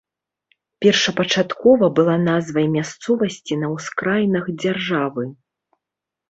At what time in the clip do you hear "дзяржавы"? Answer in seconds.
4.65-5.29